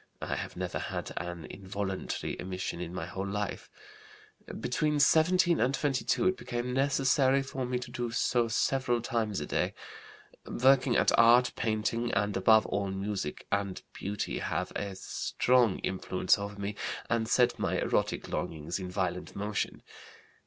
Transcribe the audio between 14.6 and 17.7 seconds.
a strong influence over me and set